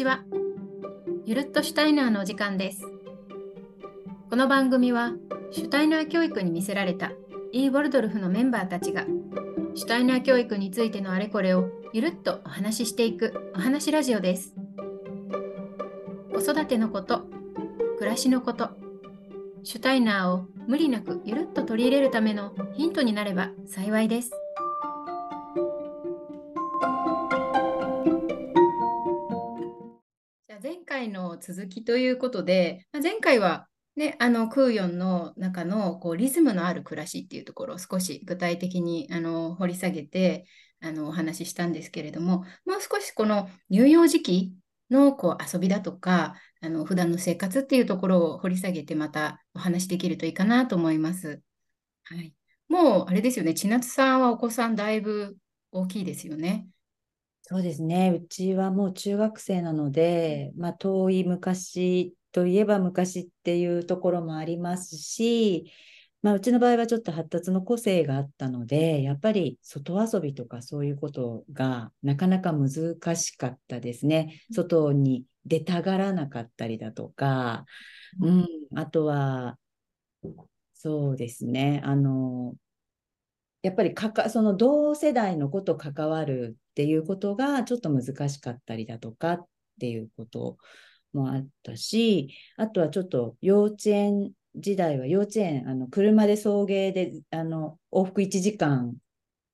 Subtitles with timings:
[0.00, 0.24] ちは。
[1.26, 2.86] ゆるっとシュタイナーのお時間です。
[4.30, 5.12] この番組は、
[5.50, 7.12] シュタイナー教育に魅せられた
[7.52, 9.04] イー・ボルドルフのメンバーたちが、
[9.74, 14.54] シュタイナー教育についてのあれこれをゆるっとお話ししていくお話ラジオです。
[16.32, 17.26] 子育てのこと、
[17.98, 18.70] 暮らしのこと、
[19.64, 24.30] シュタイナーを無理なくゆるっと取り入れるためのヒントになれば幸いです。
[31.00, 40.44] 回の続きということで、ま前回はね、あのクーヨンの中のこうリズムのある暮らしっていうところを少し具体的にあの掘り下げて
[40.80, 44.54] あのお話ししたんですけれども、もう少しこの乳幼児期
[44.90, 51.40] のこう遊びだとか、あの普段の生活っていうところを掘り下げてまたお話しできるといいかなと思います。
[52.04, 52.34] はい、
[52.68, 55.36] もうあれですよね、千夏さんはお子さんだいぶ
[55.72, 56.68] 大きいですよね。
[57.52, 58.12] そうですね。
[58.24, 65.72] うちはもう中学生なので、まあ、遠い昔といえば昔っていうところもありますし、
[66.22, 72.70] まあ、うちの場合はちょっと発達の個性があったので、やっぱり外遊びとかそういうことがなかなか難
[73.16, 74.40] しかったですね。
[74.52, 77.64] 外に出たがらなかったりだとか、
[78.20, 79.58] うん、あとは、
[80.74, 81.82] そうですね。
[81.84, 82.54] あの、
[83.62, 89.46] やっぱりかかその同世代の子と関わるっていうことがちょっと難しかったりだとかっ
[89.80, 90.56] ていうこと
[91.12, 98.94] もあったし、あとはちょっと幼稚園時代は幼稚園、あの車で送迎であの往復1時間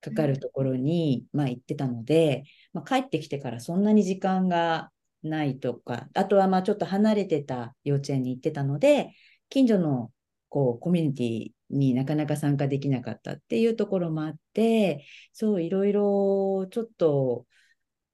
[0.00, 2.42] かかるところに、まあ、行ってたので、
[2.72, 4.90] まあ、帰ってきてからそんなに時間が
[5.22, 9.12] ないとか、あとはまあちょっと離れてた幼稚園に行ってたので、
[9.48, 10.10] 近所の
[10.52, 17.46] こうコミュニティになかなか参加できなかったっていうところもあって、そういろいろちょっと、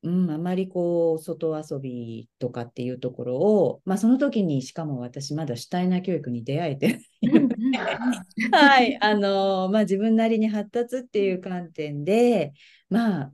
[0.05, 7.01] うん、あまりこう、外遊びとかっていうところを、まあその時にしかも私まだシュタイナー教育に出会えて
[8.53, 12.53] はい、あの、まあ自分なりに発達っていう観点で、
[12.89, 13.33] まあ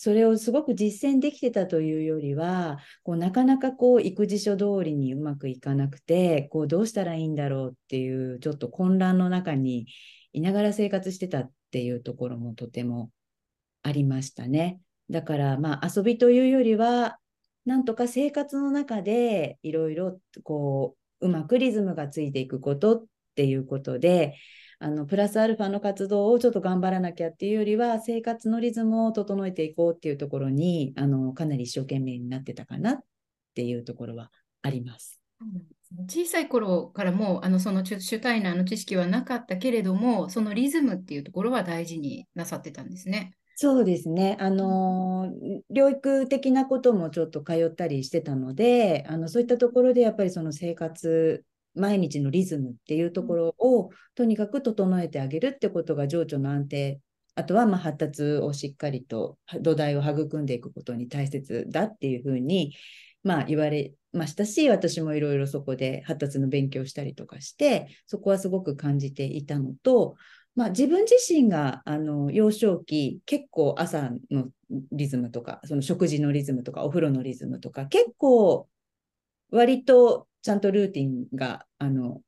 [0.00, 9.88] それをすごく実践できてたというよりは、こうなかなかこう育児書通りにうまくいかなくて、こうどうしたらいいんだろうっていうちょっと混乱の中に
[10.32, 13.10] いながら生活してたっていうところもとても
[13.82, 14.80] ありましたね。
[15.10, 17.18] だからまあ遊びというよりは、
[17.66, 23.04] なんとか生活の中でいろいろこううまくリズムがついていくことっ
[23.34, 24.36] ていうことで、
[24.80, 32.98] あのプラスアルファの活動をちょっと頑張らなきゃっていうよりは生活のリズムを整えていこうっていうところにあのかなり一生懸命になってたかなっ
[33.54, 34.30] ていうところは
[34.62, 35.20] あります。
[36.08, 43.32] 小さい頃からもあのそのシュタイナーの知識はなかったけれどもそのリズムっていうところは大事になさってたんですね。
[43.60, 44.36] そうですね。
[44.38, 45.32] あの、
[45.74, 51.44] 療育的なこともちょっと通ったりしてたので、あの、そういったところでやっぱりその生活
[51.78, 57.00] 毎日のリズムっていうところをとにかく整えてあげるってことが情緒の安定
[57.34, 60.46] あとはま発達をしっかりと土台を育ん。
[60.46, 62.74] でいくことに大切だっていうふうに、
[63.22, 70.16] まあ、言われましたし私もいろいろそこで発達の勉強したりとかしてそこはすごく感じていたのと、
[70.56, 74.48] まあ、自分自身があの幼少期結構朝の
[74.90, 78.68] リズムとかその食事のリズムとかお風呂のリズムとか結構
[79.50, 82.22] 割とちゃんとルーティンが、あの、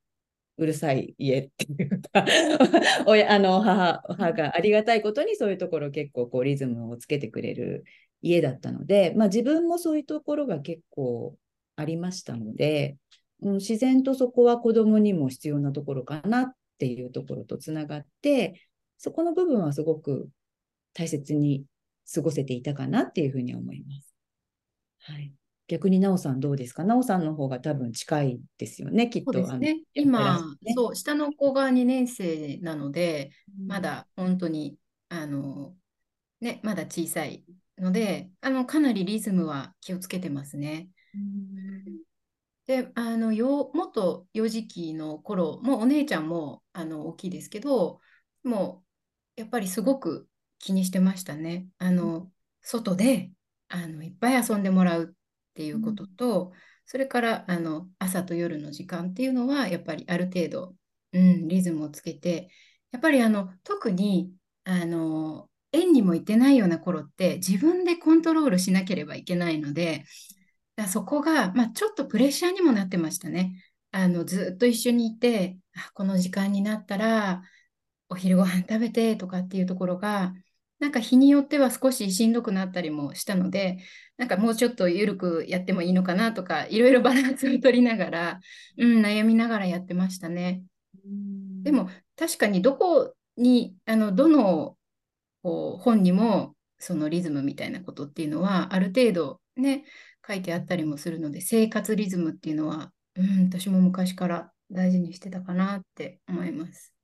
[0.56, 2.26] うるさい家っていうか
[3.06, 7.84] 親、あの、母、母がありがたいことにそういうところ結構こうリズムをつけてくれる
[8.20, 11.36] 家だったので、まあ自分もそういうところが結構
[11.76, 12.98] ありましたので、
[13.40, 18.60] うん、自然とそこは子供にも必要なところかなっていうところとつながって、
[18.98, 20.28] そこの部分はすごく
[20.92, 21.64] 大切に
[22.12, 24.14] 過ごせていたかなっていうふうに思います。
[24.98, 25.32] はい。
[25.70, 26.82] 逆になおさんどうですか？
[26.82, 29.32] なおさんの方が多分近いですよね、きっと。
[29.32, 29.80] そうですね。
[29.94, 34.76] 今、ね、そう、下の子が2年生なので、うん、まだ本当に、
[35.08, 35.74] あの、
[36.40, 37.44] ね、まだ小さい
[37.78, 40.88] ので、あの、かなりリズムは気をつけてますね。
[41.14, 41.84] うん、
[42.66, 48.00] で、あの、よ、元幼児期の頃、もうお姉ちゃんも、あの、大きいですけど、
[48.42, 48.84] も
[49.36, 50.28] う、やっぱりすごく
[50.58, 51.66] 気にしてましたね。
[51.78, 52.30] あの、
[52.62, 53.32] 外で、
[53.68, 55.16] あの、いっぱい遊んでもらう
[55.50, 56.52] っていうことと、うん、
[56.86, 60.74] それからあの朝と夜の時間っていうのはやっぱりある程度、
[61.12, 62.50] うん、リズムをつけて
[62.92, 64.32] やっぱりあの特に
[64.64, 70.04] あの園にも行ってないような頃って自分でコントロールしなければいけないので
[70.76, 73.52] だそこが、まあ、ちょっとプレッシャーにもなってましたね。
[73.92, 77.42] あのずっと一緒にいてあこの時間になったら
[78.08, 80.32] お昼ご飯食べてとかっていうところが
[80.80, 83.78] なんか日によっては少ししんどくなったりもしたので、
[84.16, 88.40] なんかもうちょっと緩くやってもいいのかなとか、いろいろバランスを取りながら、
[88.78, 90.62] うん、悩みながらやってましたね。
[91.62, 94.76] でも確かにどこに、あのどの
[95.42, 99.84] こう本にもそのリズムみたいなことっていうのはある程度ね、
[100.26, 106.94] 書いてあったりもするので、生活リズムっていうのは、うん、私も昔から大事にしてたかなって思います。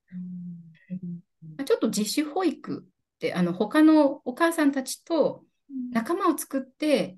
[1.59, 2.87] うん、ちょっと自主保育
[3.17, 5.43] ってあの他のお母さんたちと
[5.93, 7.17] 仲間を作って、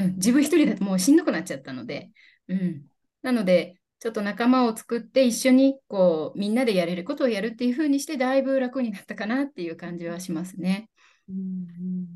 [0.00, 2.10] うん、自分一人だともうしんどくなっちゃったので、
[2.48, 2.82] うん、
[3.22, 10.90] なのでちょっと仲間を作って一緒にこうみんなでやれることをやるっていう風にしてだいぶ楽になったかなっていう感じはしますね。
[11.28, 12.06] うん、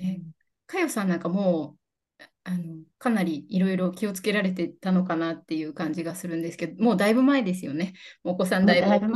[0.00, 0.20] え
[0.66, 1.76] かよさんなんかも
[2.18, 7.92] うあのかなりいろいろ気をつけられてたのかなっていう感じがするんですけどもうだいぶ前ですよね
[8.24, 9.08] お子さんだいぶ。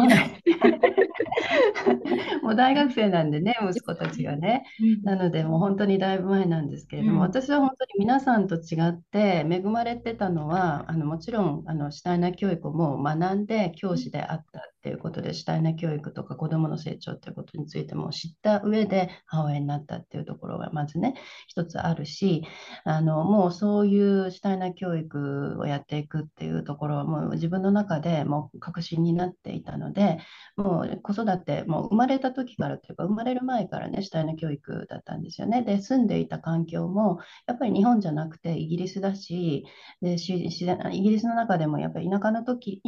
[2.43, 4.65] もう大学生なんでね、息子たちがね。
[5.03, 21.15] なので、もう本当にだいぶ前なんですけれども、うん、私は本当に皆さんと違って恵まれてたのは、あのもちろんあのシュタイナー教育も学んで教師であったっていうことで、主体な教育とか子どもの成長っていうことについても知った上で母親になったっていうところがまずね、
[21.49, 22.45] 一つあるし、
[22.85, 30.19] あのもうそうういう主体な教育をやっていくっていうところはもう自分の中でもう確信になっていたので、
[30.57, 35.63] もう子育て、もう生まれた時からというか、生まれる前からね、主体な教育だったんですよね。
[35.63, 39.65] で、住んでいた環境も、やっぱり日本じゃなくてイギリスだし、
[40.01, 42.81] で自然イギリスの中でもやっぱり田舎の時、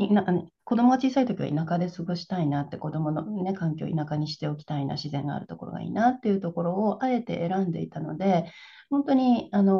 [0.64, 8.52] 子供が小さい時は田舎で過ごしたいなって子供の、ね、環境を田舎にしておきたいな自然があるところがいいなっていうところをあえて選んでいたので
[8.90, 9.76] 本当に、あのー、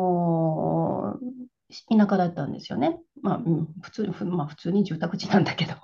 [1.88, 2.98] 田舎だったんですよね。
[3.22, 5.74] まあ、うん、普通まあ、普通に住宅地なんだけど。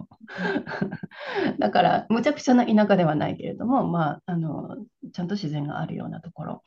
[1.58, 4.76] だから、むちゃくちゃな田舎ではないけれども、まあ、あの
[5.16, 6.62] ちゃんと自然があるようなところ。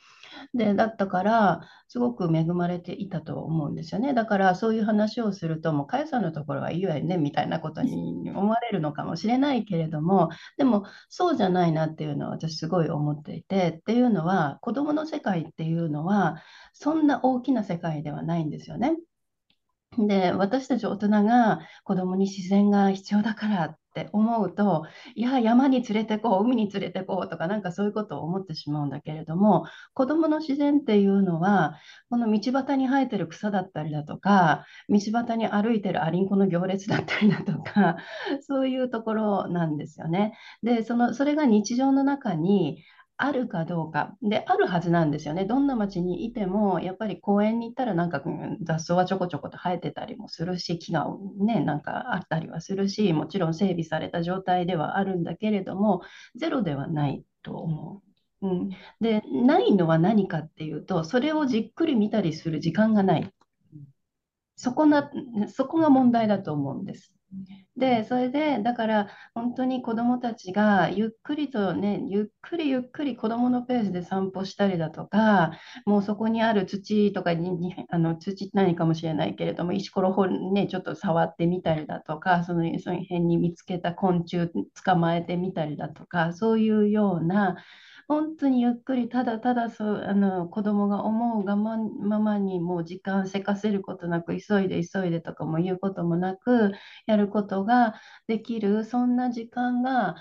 [0.55, 4.15] で、だったから、すごく恵まれていたと思うんですよね。
[4.15, 16.41] だから、そういう話をすると、もう、かやさんのところはいいわよね、みたいなことに思われるのかもしれないけれども、でも、そうじゃないなっていうのは私すごい思っていて、っていうのは、子供の世界っていうのは、
[16.73, 18.95] そんな大きな世界ではないんですよね。
[19.97, 24.85] で、私たち大人が子供に自然が必要だからっって思うと、
[25.15, 31.75] いや、山に連れてこう、海に連れてこうとか、なんかそういうことを思ってしまうんだけれども、子どもの自然っていうのは、
[32.09, 37.97] この道端に生えてる草だったりだとか、道端に歩いてるアリンコの行列だったりだとか、
[38.41, 40.33] そういうところなんですよね。
[40.63, 42.83] で、その、それが日常の中に
[43.21, 44.15] あるかどうか。
[44.21, 45.43] で、あるはずなんですよね。
[45.43, 51.05] どんな町にいても、やっぱり公園に行ったらなんか、うん、雑草はちょこちょこと生えてたりもするし、木が
[51.37, 56.01] ね、なんかあったりはするし、もちろん整備された状態ではあるんだけれども、
[56.35, 58.03] ゼロではないと思
[58.41, 58.47] う。
[58.47, 58.69] うん、
[59.01, 63.33] で、ないのは何かっていうと、それをじっくり見たりする時間がない。
[64.55, 65.11] そこな、
[65.49, 67.13] そこが問題だと思うんです。
[67.77, 75.51] で、それで、だから本当に子どもたちがゆっくりとね、ゆっくりゆっくり子どものペースで散歩したりだとか、
[75.85, 84.49] もうそこにある土とかに、にあの土何かもしれないけれども、石ころをね、ちょっと触ってみたりだとか、そのその辺に見つけた昆虫
[84.83, 87.55] 捕まえてみたりだとか、そういうような、
[88.09, 96.71] 本当にゆっくりただただそうあの子供が思うがままにもう時間せかせることなく急いで急いでとかも言うこともなく
[97.05, 97.93] やることが
[98.27, 100.15] できるそんな時間が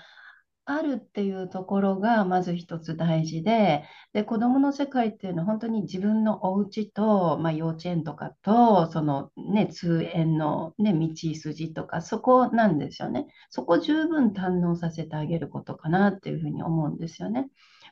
[0.65, 17.49] あるっていうところがまず一つ大事でで子どもの世界っていうのは本当に自分のお家と、まあ、幼稚園とかとその、ね、通園の、ね、道筋とかそこなんですよねそこ十分堪能させてあげることかなっていうふうに思うんですよね。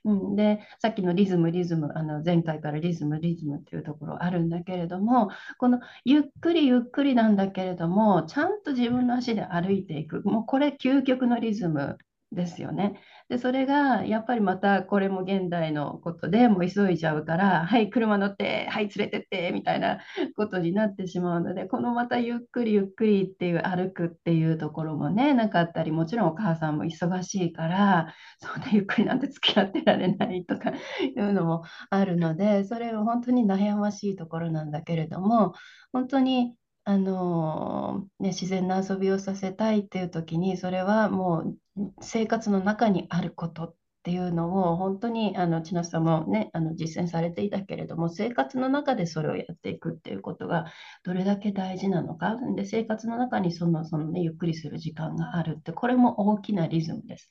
[0.08, 10.22] うん、でさっきのリズムリズムあの前回からリズムリズムっていうところあるんだけれどもこのゆっくりゆっくりなんだけれどもちゃんと自分の足で歩いていく。
[10.24, 11.98] もうこれ究極のリズム。
[12.32, 13.00] ですよね。
[13.30, 20.00] で、それがやっぱりまたこれも現代のことでもう急いじゃうから、はい、車乗って、はい、連れてってみたいな
[20.36, 30.74] ことになってしまうので、このまたゆっくりゆっくりっていう歩くっていうところもね、なかったり、もちろんお母さんも忙しいから、そんなゆっくりなんて付き合ってられないとかい
[31.16, 35.54] うのもあるので、それは本当に悩ましいところなんだけれども、
[35.94, 41.58] 本当にあのね、自然な遊びをさせたいっていう時にそれはもう
[42.02, 50.66] 生活の中にあることっていうのを本当にあの千奈さんも、ね、あの実践されていたけれども生活の中でそれをやっていくっていうことが
[51.04, 57.30] どれだけ大事なのかで生活の中にそのその、ね、ゆっくりする時間があるってこれも大きなリズムです。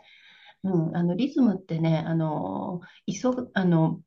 [0.65, 4.01] うん、あのリズムってね、あの急ぐあの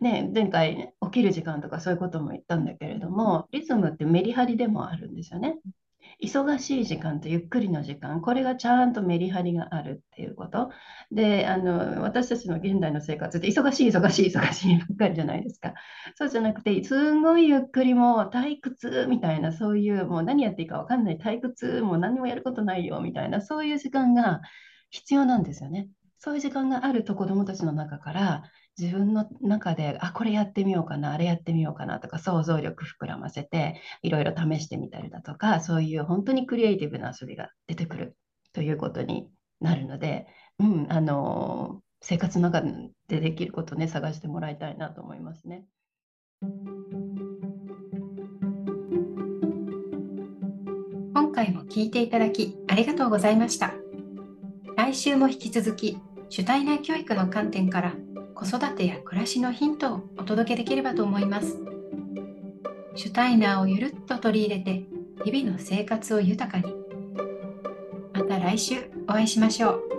[0.00, 5.56] ね、前回、ね、起きる時間とかそういうことも言ったんだけれども、リズムってメリハリでもあるんですよね。
[6.22, 10.70] 忙しい時間とゆっくりの時間、これがちゃんとメリハリがあるっていうこと。
[11.12, 15.74] で、あの私たちの現代の生活って忙しい、忙しい、忙しいばっかりじゃないですか。
[16.16, 24.40] そうじゃなくて、すんごいゆっくりも退屈みたいな、そういうもう何やっていいか分かんない退屈、もう何もやることないよみたいな、そういう時間が
[24.90, 25.88] 必要なんですよね。
[26.18, 28.42] そういう時間があると子どもたちの中から
[28.78, 38.16] 自分の中で、あ、これやってみようかな、あれやってみようかなとか、想像力膨らませて、いろいろ試してみたりだとか、そういう本当にクリエイティブな遊びが出てくる
[38.52, 39.28] ということに
[39.60, 40.28] なるので、
[40.60, 42.66] うん、あの、生活の中
[43.08, 45.64] でできることをね、探してもらいたいなと思いますね。
[51.14, 53.74] 今回も聞いていただきありがとうございました。
[54.76, 57.96] 来週も引き続き、主体な教育の観点から
[58.40, 61.58] 子育てや暮らしのヒントをお届けできればと思います。
[62.94, 64.84] シュタイナーをゆるっと取り入れて
[65.24, 66.72] 日々の生活を豊かに。
[68.12, 69.97] また来週お会いしましょう。